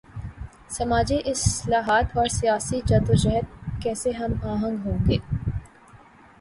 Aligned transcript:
سماجی 0.69 1.17
اصلاحات 1.25 2.17
اور 2.17 2.27
سیاسی 2.29 2.79
جد 2.85 3.09
و 3.09 3.13
جہد 3.23 3.45
کیسے 3.83 4.11
ہم 4.11 4.31
آہنگ 4.43 4.77
ہوںگے؟ 4.85 5.17